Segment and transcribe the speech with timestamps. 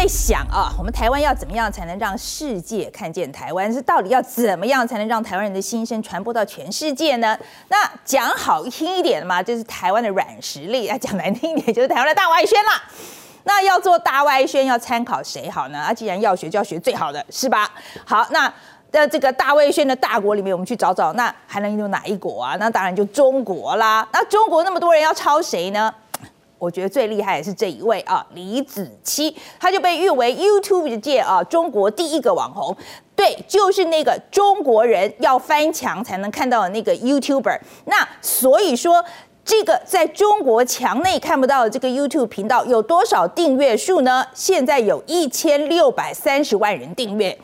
[0.00, 3.72] 在想啊，我们台湾要怎么样才能让世界看见台湾？
[3.72, 7.36] 是到底要怎么样才能让台湾人的心声传播到全世界呢？
[7.66, 12.80] 那讲好听一点嘛，就是台湾的软实力；啊，讲难听一点，就是台湾的大外宣啦。
[13.42, 15.80] 那要做大外宣，要参考谁好呢？
[15.80, 17.68] 啊，既然要学，就要学最好的，是吧？
[18.04, 18.48] 好，那
[18.92, 22.54] 在这个大外宣的大国里面，我们去找找，那还能有哪一国啊？
[22.60, 24.06] 那当然就中国啦。
[24.12, 25.92] 那中国那么多人要抄谁呢？
[26.58, 32.76] 我觉得最厉害的是这一位啊，李子柒，他就被誉为 YouTube 界啊中国第一个网红，
[33.14, 37.60] 对，就是那个中国人要翻墙才能看到的那个 YouTuber。
[37.84, 39.04] 那所以说，
[39.44, 44.26] 这个在中国墙内看不到的这个 YouTube 频道有多少订阅数呢？
[44.34, 47.38] 现在有一千六百三十万人订阅。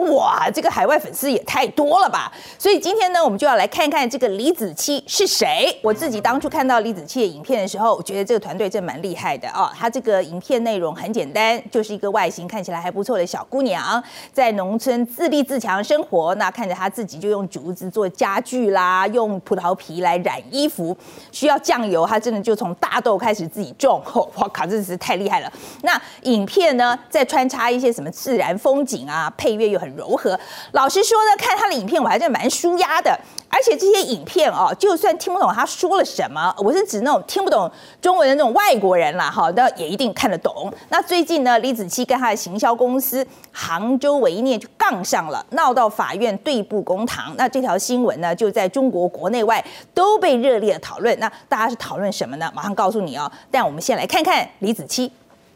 [0.00, 2.32] 哇，这个海外粉丝也太多了吧！
[2.58, 5.78] 所以今天呢，我们就要来看看这个李子柒是谁。
[5.82, 9.70] 我自己当初看到李子柒的影片的时候，我觉得这个团队真蛮厉害的哦。
[9.78, 14.02] 他这个影片内容很简单，就是一个外形看起来还不错的小姑娘，
[14.32, 16.34] 在农村自立自强生活。
[16.36, 20.96] 那看着她自己就用竹子做家具啦，用葡萄皮来染衣服，
[21.30, 24.02] 需要酱油，她真的就从大豆开始自己种。
[24.14, 25.52] 哇靠，真的是太厉害了！
[25.82, 29.89] 那影片呢，再穿插一些什么自然风景啊，配乐又很。
[29.96, 30.38] 柔和，
[30.72, 40.72] 老实说呢，看他的影片我还是蛮舒压的，而且这些影片哦，就算听不懂他说了什么，我是指那种听不懂中文的那种外国人啦，哈，那也一定看得懂。
[40.88, 47.34] 那最近呢，李子柒跟他的行销公司杭州维念就杠上了，闹到法院对簿公堂。
[47.36, 51.18] 那这条新闻呢，就在中国国内外都被热烈的讨论。
[51.18, 52.50] 那大家是讨论什么呢？
[52.54, 53.30] 马上告诉你哦。
[53.50, 55.10] 但我们先来看看李子柒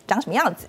[0.06, 0.66] 长什么样子。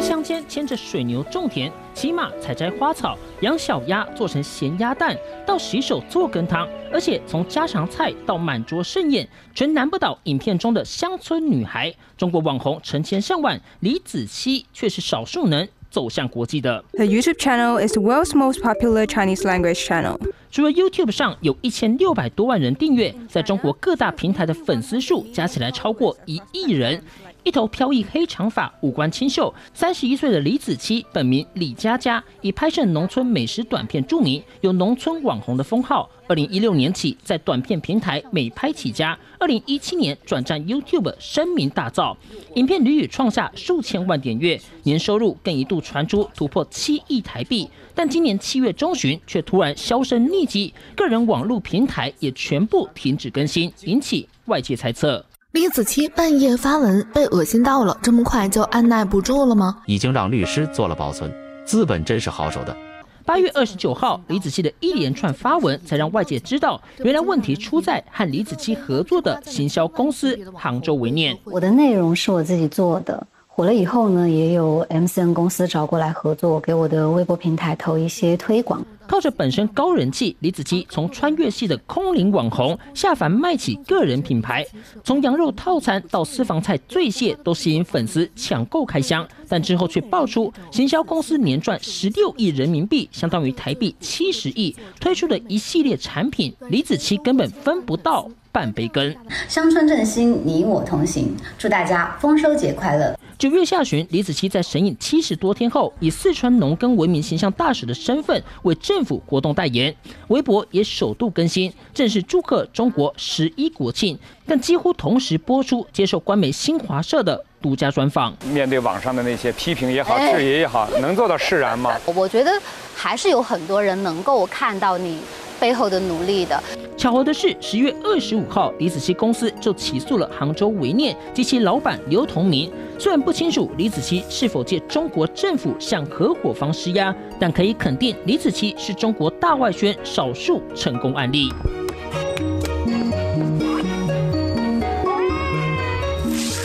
[0.00, 11.92] 乡间牵着水牛种田，骑马采摘花草，养小鸭做成咸鸭蛋，到洗手做羹汤，而且从家常菜到满桌盛宴，全难不倒影片中的乡村女孩。
[12.16, 16.84] 中国网红成千上万，李子柒却是少数能走向国际的。
[16.92, 20.18] The YouTube channel is the world's most popular Chinese language channel.
[20.50, 27.02] 除了 YouTube 上有一千六百多万人订阅，在中国各大平台的粉丝数加起来超过一亿人。
[27.42, 36.08] 一头飘逸黑长发，五官清秀，三十一岁的李子柒，本名李佳佳，以拍摄农村美食短片著名，有农村网红的封号。
[36.28, 42.16] 二零一六年起，在短片平台美拍起家，二零一七年转战 YouTube，声名大噪，
[42.54, 47.68] 影片屡屡创下数千万点阅，年收入更一度传出突破七亿台币。
[47.94, 55.24] 但今年七月中旬，却突然销声匿迹，个人网络平台也全部停止更新，引起外界猜测。
[55.52, 59.82] 李子柒半夜发文被恶心到了，这么快就按耐不住了吗？
[59.86, 61.28] 已经让律师做了保存，
[61.66, 62.76] 资本真是好手的。
[63.24, 71.36] 八月二十九号，李子柒的一连串发文，才让外界知道，原来问题出在和李子柒合作的行销公司杭州维念。
[71.42, 73.26] 我的内容是我自己做的。
[73.52, 78.82] 火了以后呢，也有 MCN 公司找过来合作，给我的微博平台投一些推广。
[79.06, 84.64] 靠着本身高人气，李子柒从穿越系的空灵网红下凡卖起个人品牌，
[85.04, 89.26] 从羊肉套餐到私房菜醉蟹都吸引粉丝抢购开箱。
[89.48, 98.30] 但之后却爆出行销公司年赚十六亿人民币，相当于台币七十亿，推出的一系列产品，李子柒根本分不到。
[98.52, 99.14] 半杯羹，
[99.48, 101.36] 乡村振兴，你我同行。
[101.56, 103.16] 祝大家丰收节快乐！
[103.38, 109.94] 九月下旬，李子柒在神隐七十多天后，以四川农耕文明形象大使的身份为政府活动代言，
[110.28, 118.36] 微博也首度更新，正式祝贺中国十一国庆，但几乎同时播出接受官媒新华社的独家专访。
[118.52, 121.96] 面对网上的那些批评也好，质疑也好，能做到释然吗？
[122.14, 122.52] 我觉得
[122.94, 125.20] 还是有很多人能够看到你。
[125.60, 126.60] 背后的努力的。
[126.96, 132.70] 巧合的是，十月二十五号，李子柒公司就起诉了杭州维念及其老板刘同明。
[132.98, 141.48] 虽然不清楚李子柒是否借中国政府向合伙方施压，但可以肯定，李子柒是中国大外宣少数成功案例。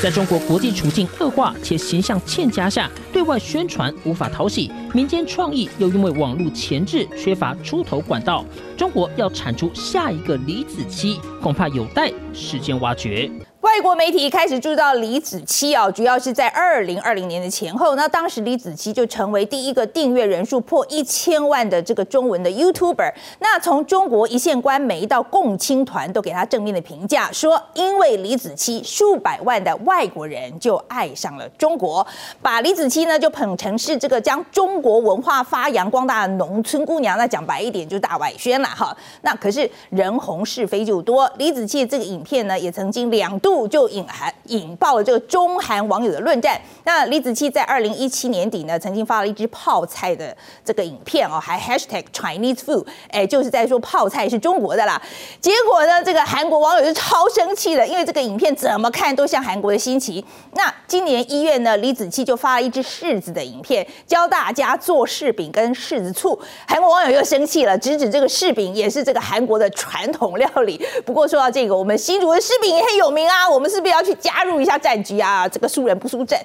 [0.03, 8.43] 在中国国际处境恶化且形象欠佳下，对外宣传无法讨喜，民间创意又因为网络前置缺乏出头管道，
[8.75, 13.31] 中国要产出下一个李子柒，恐怕有待时间挖掘。
[13.61, 23.11] 外国媒体开始注意到李子柒啊，主要是在二零二零年的前后，那当时李子柒就成为第一个订阅人数破一千万的这个中文的 YouTuber。
[23.39, 32.05] 那从中国一线官媒到共青团都给他正面的评价，说因为李子柒，数百万的外国人就爱上了中国，
[32.43, 38.95] 把李子柒期呢就捧成是这个将中国文化发扬光大的农村姑娘，那讲白一点就大外宣了哈。
[39.21, 46.59] 那可是人红是非就多，李子柒这个影片呢也曾经两度就引韩引爆了这个中韩网友的论战。
[46.83, 54.99] 那李子柒在二零一七年底呢曾经发了一支泡菜的这个影片哦，还 hashtag Chinese food，哎，就是在说泡菜是中国的啦。
[55.39, 60.25] 结果呢，这个韩国网友就超生气了，因为这个影片怎么看都像韩国的新奇。
[60.53, 66.39] 那今年一月呢，李子柒就发了一支柿子的影片，教大家做柿饼跟柿子醋。
[66.67, 70.79] 韩国网友又生气了，直指这个柿饼也是这个韩国的传统料理。
[71.05, 75.47] 不过说到这个，我们新竹的柿饼也很有名啊，我们是不是要去加入一下战局啊？
[75.47, 76.39] 这个输人不输阵。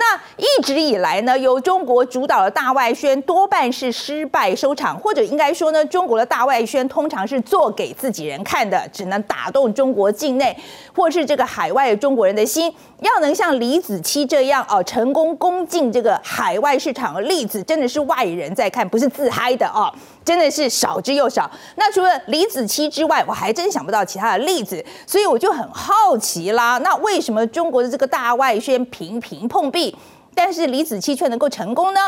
[0.00, 10.56] 那一直以来呢，由中国主导的大外宣多半是失败收场，或者应该说呢，中国的大外宣通常是做给自己人看的，只能打动中国境内
[10.96, 12.74] 或是这个海外的中国人的心。
[13.00, 19.90] 要能像李子柒这样哦，成功攻进这个海外市场的例子，真的是外人在看，不是自嗨的哦，
[20.22, 21.50] 真的是少之又少。
[21.76, 26.76] 那除了李子柒之外，我还真想不到其他的例子，所以我就很好奇啦。
[26.84, 29.89] 那为什么中国的这个大外宣频频碰壁？
[30.34, 32.00] 但是李子柒却能够成功呢？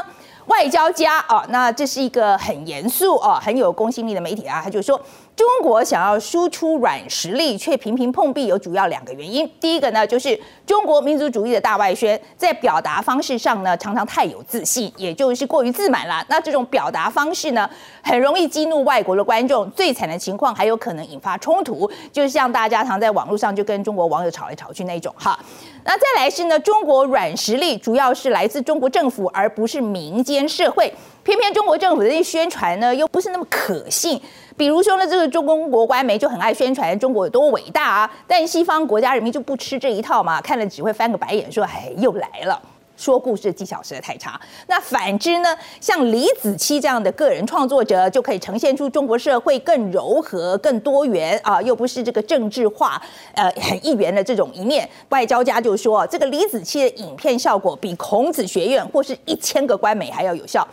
[0.47, 5.01] 外交家啊，那这是一个很严肃哦、很有公信力的媒体啊，他就说，
[5.37, 9.49] 中国想要输出软实力，却频频碰壁，有主要两个原因。
[9.61, 16.25] 第一个呢，就是中国民族主义的大外宣在表达方式上呢，常常太有自信，也就是过于自满了。
[16.29, 17.69] 那这种表达方式呢，
[18.03, 19.71] 很容易激怒外国的观众。
[19.71, 25.39] 最惨的情况还有可能引发冲突，就像大家常在网络上就跟中国网友吵来吵去那种哈。
[25.85, 30.93] 那再来是呢，中国软实力主要是来自中国政府，而不是民间边社会。
[31.25, 34.21] 偏偏中国政府的宣传呢，又不是那么可信。
[34.57, 42.61] 比如说呢，这个中国官媒就很爱宣传中国有多伟大啊，但西方国家人民就不吃这一套嘛，看了只会翻个白眼，说：“哎，又来了。”
[43.03, 44.41] 说故事技巧实在太差。
[44.69, 53.03] 那反之呢，像李子柒这样的个人创作者，就可以呈现出中国社会更柔和、更多元啊，又不是这个政治化、
[53.35, 54.89] 呃 很一元的这种一面。
[55.09, 60.67] 外交家就说，这个李子柒的影片效果比孔子学院或是一千个官媒还要有效。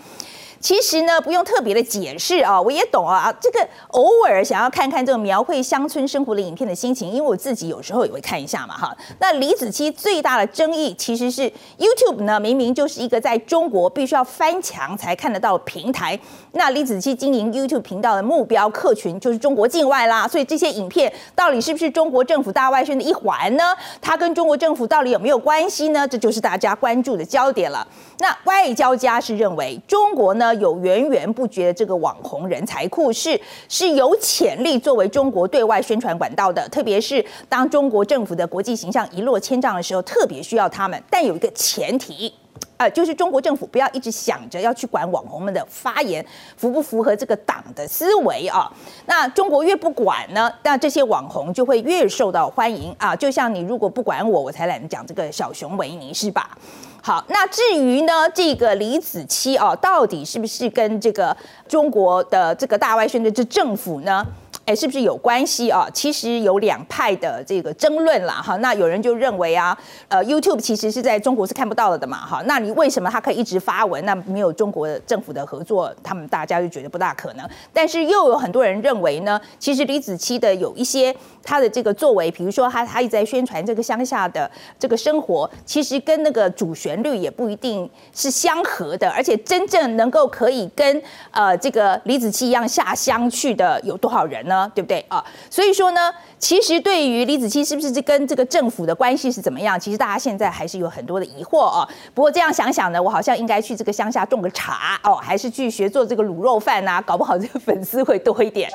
[0.60, 3.34] 其实呢，不用特别的解释啊，我也懂啊。
[3.40, 8.96] 这个偶尔想要看看这个描绘乡村生活的影片的心情，因为我自己有时候也会看一下嘛，哈。
[9.20, 16.20] 那李子柒最大的争议其实是 YouTube 呢，明明就是一个在中国必须要翻墙才看得到平台。
[16.52, 23.64] 那李子柒经营 YouTube 频道的目标客群就是中国境外啦，所以这些影片到底是不是中国政府大外宣的一环呢？
[24.02, 26.06] 它跟中国政府到底有没有关系呢？
[26.06, 27.88] 这就是大家关注的焦点了。
[28.18, 30.49] 那外交家是认为中国呢？
[30.56, 36.68] 有源源不绝的这个网红人才库，是是有潜力作为中国对外宣传管道的。
[36.70, 41.02] 特别是当中国政府的国际形象一落千丈的时候，特别需要他们。
[41.10, 42.34] 但有一个前提，
[42.78, 46.26] 呃，就是中国政府不要一直想着要去管网红们的发言
[46.56, 48.72] 符不符合这个党的思维啊。
[49.06, 53.16] 那中国越不管呢，那这些网红就会越受到欢迎啊。
[53.16, 56.58] 就像你如果不管我，我才懒得讲这个小熊维尼是吧？
[57.02, 61.36] 好，那至于呢，这个李子柒哦，到底是不是跟这个
[61.68, 64.26] 中国的这个大外宣的这政府呢？
[64.70, 65.90] 哎，是不是有关系啊？
[65.92, 68.56] 其实有两派的这个争论啦，哈。
[68.58, 69.76] 那有人就认为啊，
[70.08, 72.44] 呃，YouTube 其实是在中国是看不到了的嘛，哈。
[72.46, 74.06] 那你为什么他可以一直发文？
[74.06, 77.50] 那没有中国政府的合作，他们大家就觉得不大可能。
[77.74, 84.48] 但是又有很多人认为呢，其实李子柒的有一些他的这个作为，比如说他他一直在宣传这个乡下的
[84.78, 94.59] 这个生活，其实跟那个主旋律也不一定是相合的，而且真正能够可以跟呃这个李子柒一样下乡去的有多少人呢？
[94.74, 95.24] 对不对啊？
[95.50, 101.88] 所以说呢，其实对于李子柒是不是跟这个政府的关系是怎么样，其实大家现在还是有很多的疑惑啊。
[102.14, 108.70] 不过这样想想呢，我好像应该去这个乡下种个茶哦，还是去学做这个卤肉饭呐，搞不好这个粉丝会多一点。